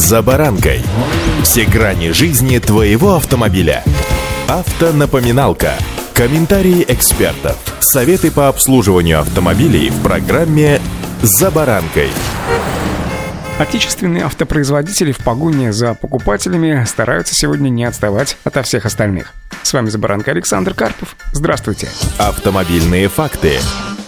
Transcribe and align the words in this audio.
«За 0.00 0.22
баранкой». 0.22 0.80
Все 1.42 1.66
грани 1.66 2.12
жизни 2.12 2.58
твоего 2.58 3.16
автомобиля. 3.16 3.84
Автонапоминалка. 4.48 5.74
Комментарии 6.14 6.86
экспертов. 6.88 7.58
Советы 7.80 8.30
по 8.30 8.48
обслуживанию 8.48 9.20
автомобилей 9.20 9.90
в 9.90 10.02
программе 10.02 10.80
«За 11.20 11.50
баранкой». 11.50 12.08
Отечественные 13.58 14.24
автопроизводители 14.24 15.12
в 15.12 15.18
погоне 15.18 15.70
за 15.70 15.92
покупателями 15.92 16.82
стараются 16.86 17.34
сегодня 17.34 17.68
не 17.68 17.84
отставать 17.84 18.38
от 18.42 18.66
всех 18.66 18.86
остальных. 18.86 19.34
С 19.62 19.74
вами 19.74 19.90
«За 19.90 19.98
баранкой» 19.98 20.32
Александр 20.32 20.72
Карпов. 20.72 21.14
Здравствуйте. 21.32 21.90
Автомобильные 22.16 23.08
факты. 23.08 23.58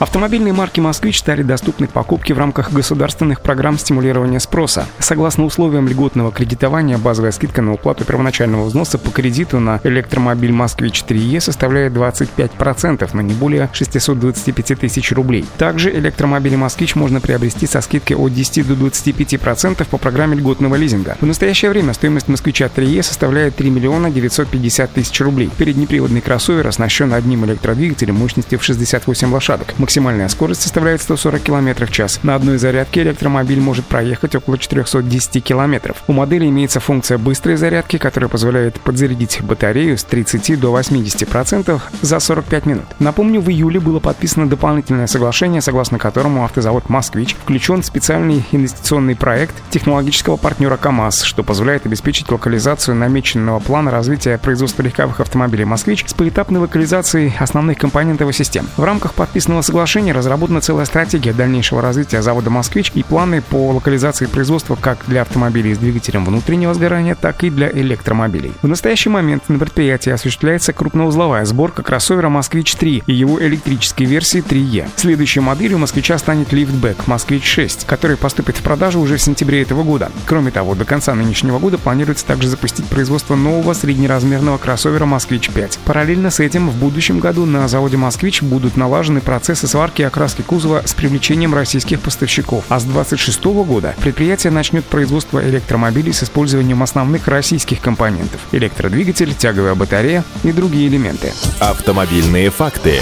Автомобильные 0.00 0.54
марки 0.54 0.80
«Москвич» 0.80 1.18
стали 1.18 1.42
доступны 1.42 1.86
к 1.86 1.90
покупке 1.90 2.32
в 2.32 2.38
рамках 2.38 2.72
государственных 2.72 3.42
программ 3.42 3.78
стимулирования 3.78 4.40
спроса. 4.40 4.86
Согласно 4.98 5.44
условиям 5.44 5.86
льготного 5.86 6.32
кредитования, 6.32 6.96
базовая 6.96 7.32
скидка 7.32 7.60
на 7.60 7.74
уплату 7.74 8.06
первоначального 8.06 8.64
взноса 8.64 8.96
по 8.96 9.10
кредиту 9.10 9.60
на 9.60 9.78
электромобиль 9.84 10.52
«Москвич 10.52 11.04
3Е» 11.06 11.40
составляет 11.40 11.92
25%, 11.92 13.10
но 13.12 13.20
не 13.20 13.34
более 13.34 13.68
625 13.74 14.80
тысяч 14.80 15.12
рублей. 15.12 15.44
Также 15.58 15.94
электромобили 15.94 16.56
«Москвич» 16.56 16.94
можно 16.94 17.20
приобрести 17.20 17.66
со 17.66 17.82
скидкой 17.82 18.16
от 18.16 18.32
10 18.32 18.68
до 18.68 18.86
25% 18.86 19.86
по 19.86 19.98
программе 19.98 20.34
льготного 20.34 20.76
лизинга. 20.76 21.18
В 21.20 21.26
настоящее 21.26 21.70
время 21.70 21.92
стоимость 21.92 22.28
«Москвича 22.28 22.70
3Е» 22.74 23.02
составляет 23.02 23.56
3 23.56 23.68
миллиона 23.68 24.10
950 24.10 24.92
тысяч 24.92 25.20
рублей. 25.20 25.50
Переднеприводный 25.58 26.22
кроссовер 26.22 26.66
оснащен 26.66 27.12
одним 27.12 27.44
электродвигателем 27.44 28.14
мощностью 28.14 28.58
в 28.58 28.64
68 28.64 29.30
лошадок. 29.30 29.74
Максимальная 29.90 30.28
скорость 30.28 30.62
составляет 30.62 31.02
140 31.02 31.42
км 31.42 31.84
в 31.84 31.90
час. 31.90 32.20
На 32.22 32.36
одной 32.36 32.58
зарядке 32.58 33.02
электромобиль 33.02 33.58
может 33.58 33.84
проехать 33.86 34.36
около 34.36 34.56
410 34.56 35.42
км. 35.42 35.96
У 36.06 36.12
модели 36.12 36.46
имеется 36.46 36.78
функция 36.78 37.18
быстрой 37.18 37.56
зарядки, 37.56 37.98
которая 37.98 38.28
позволяет 38.28 38.80
подзарядить 38.80 39.42
батарею 39.42 39.98
с 39.98 40.04
30 40.04 40.60
до 40.60 40.78
80% 40.78 41.80
за 42.02 42.20
45 42.20 42.66
минут. 42.66 42.84
Напомню, 43.00 43.40
в 43.40 43.50
июле 43.50 43.80
было 43.80 43.98
подписано 43.98 44.48
дополнительное 44.48 45.08
соглашение, 45.08 45.60
согласно 45.60 45.98
которому 45.98 46.44
автозавод 46.44 46.88
«Москвич» 46.88 47.34
включен 47.34 47.82
в 47.82 47.86
специальный 47.86 48.44
инвестиционный 48.52 49.16
проект 49.16 49.56
технологического 49.70 50.36
партнера 50.36 50.76
КАМАЗ, 50.76 51.24
что 51.24 51.42
позволяет 51.42 51.84
обеспечить 51.84 52.30
локализацию 52.30 52.94
намеченного 52.94 53.58
плана 53.58 53.90
развития 53.90 54.38
производства 54.38 54.82
легковых 54.82 55.18
автомобилей 55.18 55.64
«Москвич» 55.64 56.04
с 56.06 56.14
поэтапной 56.14 56.60
локализацией 56.60 57.34
основных 57.40 57.78
компонентов 57.78 58.30
и 58.30 58.32
систем. 58.32 58.68
В 58.76 58.84
рамках 58.84 59.14
подписанного 59.14 59.62
соглашения 59.62 59.79
соглашении 59.80 60.12
разработана 60.12 60.60
целая 60.60 60.84
стратегия 60.84 61.32
дальнейшего 61.32 61.80
развития 61.80 62.20
завода 62.20 62.50
«Москвич» 62.50 62.92
и 62.94 63.02
планы 63.02 63.40
по 63.40 63.70
локализации 63.70 64.26
производства 64.26 64.76
как 64.76 64.98
для 65.06 65.22
автомобилей 65.22 65.72
с 65.72 65.78
двигателем 65.78 66.26
внутреннего 66.26 66.74
сгорания, 66.74 67.14
так 67.14 67.44
и 67.44 67.48
для 67.48 67.70
электромобилей. 67.70 68.52
В 68.60 68.68
настоящий 68.68 69.08
момент 69.08 69.48
на 69.48 69.58
предприятии 69.58 70.10
осуществляется 70.10 70.74
крупноузловая 70.74 71.46
сборка 71.46 71.82
кроссовера 71.82 72.28
«Москвич-3» 72.28 73.04
и 73.06 73.12
его 73.14 73.42
электрической 73.42 74.04
версии 74.04 74.42
3E. 74.42 74.90
Следующей 74.96 75.40
моделью 75.40 75.78
«Москвича» 75.78 76.18
станет 76.18 76.52
лифтбэк 76.52 77.06
«Москвич-6», 77.06 77.86
который 77.86 78.18
поступит 78.18 78.58
в 78.58 78.62
продажу 78.62 79.00
уже 79.00 79.16
в 79.16 79.22
сентябре 79.22 79.62
этого 79.62 79.82
года. 79.82 80.12
Кроме 80.26 80.50
того, 80.50 80.74
до 80.74 80.84
конца 80.84 81.14
нынешнего 81.14 81.58
года 81.58 81.78
планируется 81.78 82.26
также 82.26 82.48
запустить 82.48 82.84
производство 82.84 83.34
нового 83.34 83.72
среднеразмерного 83.72 84.58
кроссовера 84.58 85.06
«Москвич-5». 85.06 85.78
Параллельно 85.86 86.28
с 86.28 86.38
этим 86.38 86.68
в 86.68 86.76
будущем 86.76 87.18
году 87.18 87.46
на 87.46 87.66
заводе 87.66 87.96
«Москвич» 87.96 88.42
будут 88.42 88.76
налажены 88.76 89.22
процессы 89.22 89.69
сварки 89.70 90.02
и 90.02 90.04
окраски 90.04 90.42
кузова 90.42 90.82
с 90.84 90.94
привлечением 90.94 91.54
российских 91.54 92.00
поставщиков. 92.00 92.64
А 92.68 92.80
с 92.80 92.84
2026 92.84 93.44
года 93.64 93.94
предприятие 94.00 94.50
начнет 94.50 94.84
производство 94.84 95.42
электромобилей 95.42 96.12
с 96.12 96.24
использованием 96.24 96.82
основных 96.82 97.28
российских 97.28 97.80
компонентов– 97.80 98.40
электродвигатель, 98.52 99.34
тяговая 99.34 99.74
батарея 99.74 100.24
и 100.42 100.52
другие 100.52 100.88
элементы. 100.88 101.32
Автомобильные 101.60 102.50
факты. 102.50 103.00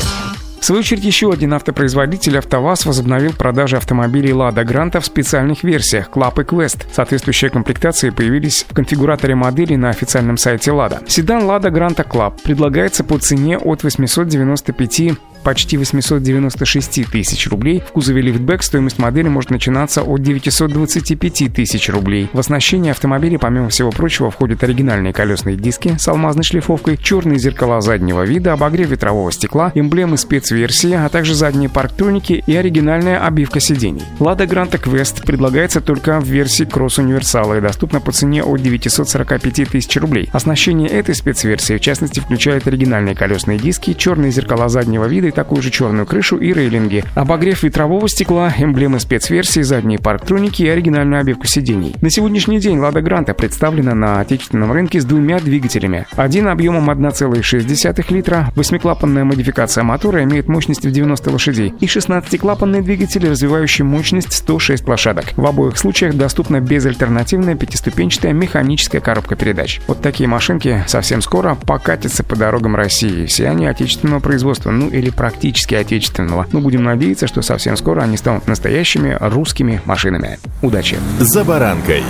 В 0.60 0.64
свою 0.64 0.80
очередь, 0.80 1.04
еще 1.04 1.30
один 1.30 1.54
автопроизводитель 1.54 2.38
«АвтоВАЗ» 2.38 2.86
возобновил 2.86 3.32
продажи 3.32 3.76
автомобилей 3.76 4.32
«Лада 4.32 4.64
Гранта» 4.64 5.00
в 5.00 5.06
специальных 5.06 5.62
версиях 5.62 6.10
«Club» 6.10 6.38
и 6.40 6.44
«Quest». 6.44 6.84
Соответствующие 6.92 7.50
комплектации 7.50 8.10
появились 8.10 8.66
в 8.68 8.74
конфигураторе 8.74 9.36
модели 9.36 9.76
на 9.76 9.90
официальном 9.90 10.36
сайте 10.36 10.72
«Лада». 10.72 11.00
Седан 11.06 11.44
«Лада 11.44 11.70
Гранта 11.70 12.02
Club» 12.02 12.42
предлагается 12.42 13.04
по 13.04 13.18
цене 13.18 13.56
от 13.56 13.84
895 13.84 15.12
почти 15.42 15.76
896 15.76 17.10
тысяч 17.10 17.48
рублей. 17.48 17.82
В 17.86 17.92
кузове 17.92 18.22
лифтбэк 18.22 18.62
стоимость 18.62 18.98
модели 18.98 19.28
может 19.28 19.50
начинаться 19.50 20.02
от 20.02 20.22
925 20.22 21.52
тысяч 21.54 21.88
рублей. 21.88 22.28
В 22.32 22.38
оснащение 22.38 22.92
автомобиля, 22.92 23.38
помимо 23.38 23.68
всего 23.68 23.90
прочего, 23.90 24.30
входят 24.30 24.62
оригинальные 24.62 25.12
колесные 25.12 25.56
диски 25.56 25.96
с 25.98 26.08
алмазной 26.08 26.44
шлифовкой, 26.44 26.96
черные 26.96 27.38
зеркала 27.38 27.80
заднего 27.80 28.22
вида, 28.22 28.52
обогрев 28.52 28.88
ветрового 28.88 29.32
стекла, 29.32 29.72
эмблемы 29.74 30.16
спецверсии, 30.16 30.92
а 30.92 31.08
также 31.08 31.34
задние 31.34 31.68
парктроники 31.68 32.42
и 32.46 32.56
оригинальная 32.56 33.24
обивка 33.24 33.60
сидений. 33.60 34.02
Lada 34.18 34.46
Granta 34.46 34.82
Quest 34.82 35.24
предлагается 35.24 35.80
только 35.80 36.20
в 36.20 36.24
версии 36.24 36.66
Cross 36.66 37.00
Универсала 37.00 37.58
и 37.58 37.60
доступна 37.60 38.00
по 38.00 38.12
цене 38.12 38.42
от 38.42 38.60
945 38.60 39.68
тысяч 39.68 39.96
рублей. 39.96 40.28
Оснащение 40.32 40.88
этой 40.88 41.14
спецверсии, 41.14 41.76
в 41.76 41.80
частности, 41.80 42.20
включает 42.20 42.66
оригинальные 42.66 43.14
колесные 43.14 43.58
диски, 43.58 43.94
черные 43.94 44.30
зеркала 44.30 44.68
заднего 44.68 45.06
вида 45.06 45.27
и 45.28 45.32
такую 45.32 45.62
же 45.62 45.70
черную 45.70 46.06
крышу 46.06 46.36
и 46.36 46.52
рейлинги, 46.52 47.04
обогрев 47.14 47.62
ветрового 47.62 48.08
стекла, 48.08 48.52
эмблемы 48.58 49.00
спецверсии, 49.00 49.60
задние 49.60 49.98
парктроники 49.98 50.62
и 50.62 50.68
оригинальную 50.68 51.20
обивку 51.20 51.46
сидений. 51.46 51.94
На 52.00 52.10
сегодняшний 52.10 52.58
день 52.58 52.78
Лада 52.78 53.00
Гранта 53.00 53.34
представлена 53.34 53.94
на 53.94 54.20
отечественном 54.20 54.72
рынке 54.72 55.00
с 55.00 55.04
двумя 55.04 55.38
двигателями. 55.38 56.06
Один 56.16 56.48
объемом 56.48 56.90
1,6 56.90 58.12
литра, 58.12 58.50
восьмиклапанная 58.54 59.24
модификация 59.24 59.84
мотора 59.84 60.22
имеет 60.24 60.48
мощность 60.48 60.84
в 60.84 60.90
90 60.90 61.30
лошадей 61.30 61.74
и 61.80 61.86
16-клапанный 61.86 62.82
двигатель, 62.82 63.28
развивающий 63.28 63.84
мощность 63.84 64.32
106 64.32 64.86
лошадок. 64.88 65.26
В 65.36 65.46
обоих 65.46 65.76
случаях 65.78 66.14
доступна 66.14 66.60
безальтернативная 66.60 67.54
пятиступенчатая 67.54 68.32
механическая 68.32 69.00
коробка 69.00 69.36
передач. 69.36 69.80
Вот 69.86 70.00
такие 70.00 70.28
машинки 70.28 70.84
совсем 70.86 71.22
скоро 71.22 71.54
покатятся 71.54 72.24
по 72.24 72.36
дорогам 72.36 72.76
России. 72.76 73.26
Все 73.26 73.48
они 73.48 73.66
отечественного 73.66 74.20
производства, 74.20 74.70
ну 74.70 74.88
или 74.88 75.10
практически 75.18 75.74
отечественного. 75.74 76.46
Но 76.52 76.60
будем 76.60 76.84
надеяться, 76.84 77.26
что 77.26 77.42
совсем 77.42 77.76
скоро 77.76 78.02
они 78.02 78.16
станут 78.16 78.46
настоящими 78.46 79.18
русскими 79.20 79.82
машинами. 79.84 80.38
Удачи! 80.62 80.96
За 81.18 81.44
баранкой. 81.44 82.02